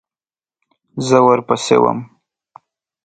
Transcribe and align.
زه 1.07 1.17
ورپسې 1.27 1.75
وم. 1.83 1.99